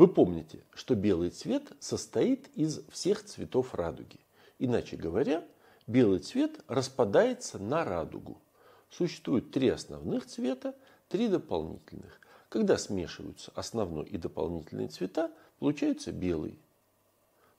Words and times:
Вы 0.00 0.08
помните, 0.08 0.60
что 0.72 0.94
белый 0.94 1.28
цвет 1.28 1.74
состоит 1.78 2.48
из 2.54 2.80
всех 2.88 3.22
цветов 3.22 3.74
радуги. 3.74 4.18
Иначе 4.58 4.96
говоря, 4.96 5.46
белый 5.86 6.20
цвет 6.20 6.58
распадается 6.68 7.58
на 7.58 7.84
радугу. 7.84 8.40
Существует 8.88 9.50
три 9.50 9.68
основных 9.68 10.24
цвета, 10.24 10.74
три 11.10 11.28
дополнительных. 11.28 12.18
Когда 12.48 12.78
смешиваются 12.78 13.52
основной 13.54 14.06
и 14.06 14.16
дополнительные 14.16 14.88
цвета, 14.88 15.30
получается 15.58 16.12
белый. 16.12 16.58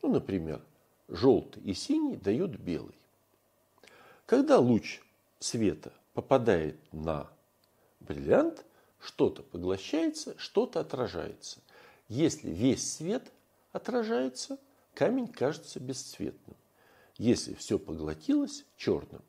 Ну, 0.00 0.12
например, 0.12 0.62
желтый 1.08 1.64
и 1.64 1.74
синий 1.74 2.14
дают 2.14 2.52
белый. 2.52 2.94
Когда 4.26 4.60
луч 4.60 5.02
света 5.40 5.92
попадает 6.14 6.76
на 6.92 7.28
бриллиант, 7.98 8.64
что-то 9.00 9.42
поглощается, 9.42 10.38
что-то 10.38 10.78
отражается. 10.78 11.58
Если 12.08 12.50
весь 12.50 12.94
свет 12.94 13.30
отражается, 13.72 14.58
камень 14.94 15.28
кажется 15.28 15.78
бесцветным. 15.78 16.56
Если 17.16 17.54
все 17.54 17.78
поглотилось– 17.78 18.64
черным. 18.76 19.22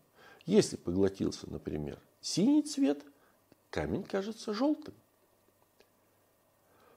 Если 0.46 0.78
поглотился, 0.78 1.50
например, 1.50 2.00
синий 2.22 2.64
цвет, 2.64 3.04
камень 3.70 4.04
кажется 4.04 4.54
желтым. 4.54 4.94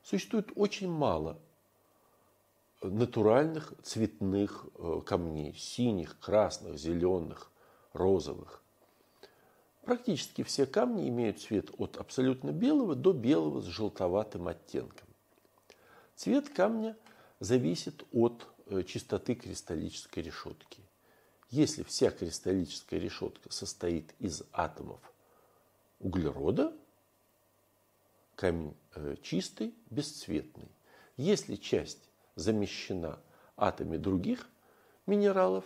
Существует 0.03 0.51
очень 0.55 0.91
мало 0.91 1.39
натуральных 2.83 3.73
цветных 3.83 4.67
э, 4.75 5.01
камней, 5.07 5.55
синих, 5.55 6.19
красных, 6.19 6.79
зеленых, 6.79 7.51
розовых. 7.93 8.63
Практически 9.83 10.43
все 10.43 10.67
камни 10.67 11.09
имеют 11.09 11.41
цвет 11.41 11.71
от 11.79 11.97
абсолютно 11.97 12.51
белого 12.51 12.95
до 12.95 13.13
белого 13.13 13.61
с 13.61 13.67
желтоватым 13.67 14.49
оттенком. 14.49 15.09
Цвет 16.23 16.51
камня 16.51 16.97
зависит 17.41 18.05
от 18.13 18.47
э, 18.67 18.85
чистоты 18.85 19.35
кристаллической 19.35 20.23
решетки. 20.23 20.81
Если 21.51 21.83
вся 21.83 22.13
кристаллическая 22.13 23.01
решетка 23.01 23.53
состоит 23.53 24.15
из 24.21 24.45
атомов 24.53 25.01
углерода, 25.99 26.73
камень 28.37 28.77
э, 28.95 29.17
чистый, 29.21 29.75
бесцветный. 29.91 30.69
Если 31.17 31.57
часть 31.57 32.09
замещена 32.37 33.19
атомами 33.57 33.97
других 33.97 34.47
минералов, 35.07 35.65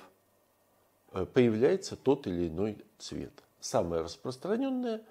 э, 1.12 1.26
появляется 1.26 1.96
тот 1.96 2.26
или 2.26 2.48
иной 2.48 2.82
цвет. 2.96 3.44
Самое 3.60 4.00
распространенное 4.00 5.04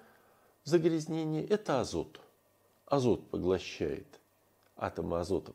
загрязнение– 0.64 1.46
это 1.46 1.80
азот. 1.80 2.20
Азот 2.86 3.30
поглощает, 3.30 4.08
атомы 4.76 5.18
азота 5.18 5.52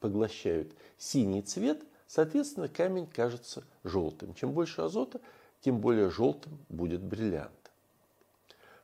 поглощают 0.00 0.72
синий 0.98 1.42
цвет, 1.42 1.82
соответственно, 2.06 2.68
камень 2.68 3.06
кажется 3.06 3.64
желтым. 3.84 4.34
Чем 4.34 4.52
больше 4.52 4.82
азота, 4.82 5.20
тем 5.60 5.80
более 5.80 6.10
желтым 6.10 6.58
будет 6.68 7.02
бриллиант. 7.02 7.72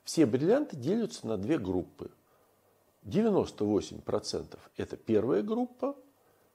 Все 0.05 0.25
бриллианты 0.27 0.77
делятся 0.77 1.27
на 1.27 1.37
две 1.37 1.59
группы. 1.59 2.11
98% 3.05 4.59
это 4.77 4.97
первая 4.97 5.43
группа 5.43 5.97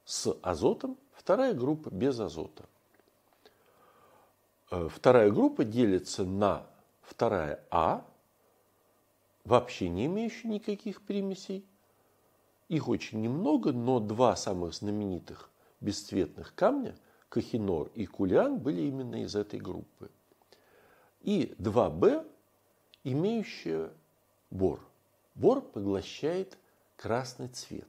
с 0.06 0.36
азотом, 0.42 0.98
вторая 1.14 1.54
группа 1.54 1.90
без 1.90 2.20
азота. 2.20 2.66
Э, 4.72 4.90
вторая 4.90 5.32
группа 5.32 5.64
делится 5.64 6.24
на 6.24 6.66
вторая 7.02 7.64
А, 7.70 8.06
вообще 9.46 9.90
не 9.90 10.08
имеющая 10.08 10.48
никаких 10.48 11.02
примесей. 11.02 11.66
Их 12.70 12.88
очень 12.88 13.22
немного, 13.22 13.72
но 13.72 14.00
два 14.00 14.36
самых 14.36 14.74
знаменитых 14.74 15.50
бесцветных 15.82 16.56
камня, 16.56 16.96
Кахинор 17.30 17.92
и 17.94 18.06
Кулиан, 18.06 18.58
были 18.58 18.82
именно 18.82 19.24
из 19.24 19.36
этой 19.36 19.60
группы. 19.60 20.10
И 21.22 21.56
2Б, 21.58 22.26
имеющая 23.04 23.92
бор. 24.50 24.80
Бор 25.36 25.62
поглощает 25.62 26.58
красный 26.96 27.48
цвет. 27.48 27.88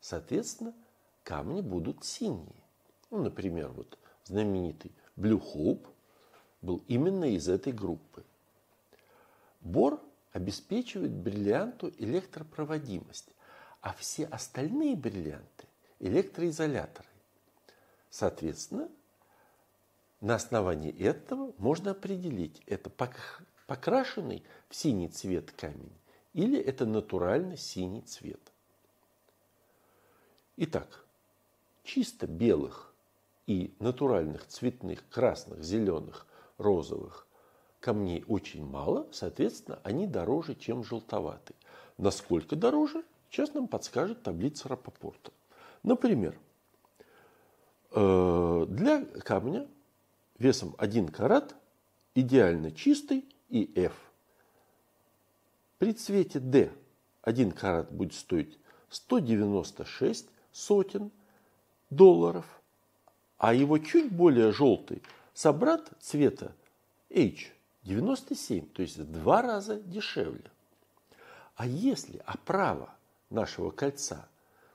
Соответственно, 0.00 0.74
камни 1.24 1.60
будут 1.60 2.04
синие. 2.04 2.62
Ну, 3.10 3.22
например, 3.22 3.70
вот 3.70 3.98
знаменитый 4.24 4.92
Blue 5.16 5.42
Hope 5.42 5.86
был 6.62 6.82
именно 6.86 7.24
из 7.24 7.48
этой 7.48 7.72
группы. 7.72 8.24
Бор 9.60 10.00
обеспечивает 10.32 11.12
бриллианту 11.12 11.92
электропроводимость, 11.98 13.28
а 13.86 13.92
все 13.92 14.24
остальные 14.24 14.96
бриллианты– 14.96 15.64
электроизоляторы. 16.00 17.06
Соответственно, 18.10 18.88
на 20.20 20.34
основании 20.34 20.90
этого 21.00 21.52
можно 21.58 21.92
определить, 21.92 22.60
это 22.66 22.90
покрашенный 23.68 24.42
в 24.68 24.74
синий 24.74 25.06
цвет 25.06 25.52
камень 25.52 25.96
или 26.32 26.58
это 26.58 26.84
натурально 26.84 27.56
синий 27.56 28.00
цвет. 28.00 28.40
Итак, 30.56 31.04
чисто 31.84 32.26
белых 32.26 32.92
и 33.46 33.72
натуральных 33.78 34.48
цветных 34.48 35.08
красных, 35.10 35.62
зеленых, 35.62 36.26
розовых 36.58 37.28
камней 37.78 38.24
очень 38.26 38.66
мало, 38.66 39.06
соответственно, 39.12 39.78
они 39.84 40.08
дороже, 40.08 40.56
чем 40.56 40.82
желтоватый. 40.82 41.54
Насколько 41.98 42.56
дороже, 42.56 43.04
сейчас 43.30 43.54
нам 43.54 43.68
подскажет 43.68 44.22
таблица 44.22 44.68
Рапопорта. 44.68 45.32
Например, 45.82 46.38
э, 47.92 48.66
для 48.68 49.04
камня 49.04 49.66
весом 50.38 50.74
1 50.78 51.08
карат 51.08 51.54
идеально 52.14 52.72
чистый 52.72 53.24
и 53.48 53.70
F. 53.74 53.94
При 55.78 55.92
цвете 55.92 56.40
D 56.40 56.72
1 57.22 57.52
карат 57.52 57.92
будет 57.92 58.14
стоить 58.14 58.58
196 58.88 60.28
сотен 60.52 61.10
долларов, 61.90 62.46
а 63.38 63.52
его 63.52 63.78
чуть 63.78 64.10
более 64.10 64.52
желтый 64.52 65.02
собрат 65.34 65.90
цвета 66.00 66.54
H 67.10 67.52
97, 67.82 68.66
то 68.68 68.82
есть 68.82 68.96
в 68.96 69.10
два 69.10 69.42
раза 69.42 69.80
дешевле. 69.80 70.50
А 71.54 71.66
если 71.66 72.20
оправа 72.26 72.95
нашего 73.30 73.70
кольца 73.70 74.28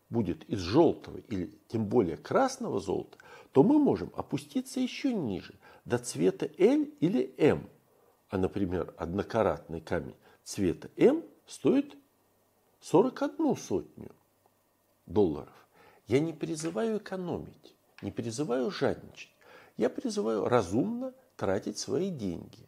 будет 0.10 0.44
из 0.46 0.60
желтого 0.60 1.18
или 1.18 1.58
тем 1.68 1.86
более 1.86 2.18
красного 2.18 2.80
золота, 2.80 3.18
то 3.52 3.64
мы 3.64 3.80
можем 3.80 4.12
опуститься 4.16 4.80
еще 4.80 5.14
ниже, 5.14 5.56
до 5.86 5.98
цвета 5.98 6.50
L 6.58 6.86
или 7.00 7.34
M. 7.38 7.70
А, 8.30 8.38
например, 8.38 8.94
однокаратный 8.98 9.82
камень 9.82 10.16
цвета 10.44 10.90
M 10.98 11.24
стоит 11.48 11.98
41 12.82 13.56
сотню 13.56 14.12
долларов. 15.06 15.54
Я 16.08 16.20
не 16.20 16.34
призываю 16.34 16.98
экономить, 16.98 17.76
не 18.02 18.12
призываю 18.12 18.72
жадничать. 18.72 19.32
Я 19.78 19.90
призываю 19.90 20.48
разумно 20.48 21.14
тратить 21.36 21.78
свои 21.78 22.10
деньги. 22.10 22.68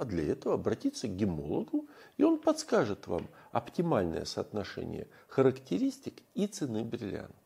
А 0.00 0.06
для 0.06 0.32
этого 0.32 0.54
обратиться 0.54 1.08
к 1.08 1.14
гемологу, 1.14 1.86
и 2.16 2.24
он 2.24 2.38
подскажет 2.38 3.06
вам 3.06 3.28
оптимальное 3.52 4.24
соотношение 4.24 5.08
характеристик 5.28 6.22
и 6.32 6.46
цены 6.46 6.84
бриллианта. 6.84 7.39